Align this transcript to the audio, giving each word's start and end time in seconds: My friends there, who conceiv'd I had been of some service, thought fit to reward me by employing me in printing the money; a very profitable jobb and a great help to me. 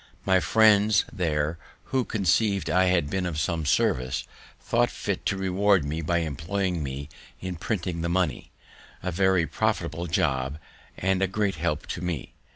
My 0.25 0.39
friends 0.39 1.05
there, 1.13 1.59
who 1.93 2.05
conceiv'd 2.05 2.71
I 2.71 2.85
had 2.85 3.07
been 3.07 3.27
of 3.27 3.39
some 3.39 3.67
service, 3.67 4.23
thought 4.59 4.89
fit 4.89 5.27
to 5.27 5.37
reward 5.37 5.85
me 5.85 6.01
by 6.01 6.21
employing 6.25 6.81
me 6.81 7.07
in 7.39 7.55
printing 7.55 8.01
the 8.01 8.09
money; 8.09 8.49
a 9.03 9.11
very 9.11 9.45
profitable 9.45 10.07
jobb 10.07 10.57
and 10.97 11.21
a 11.21 11.27
great 11.27 11.57
help 11.57 11.85
to 11.89 12.01
me. 12.01 12.33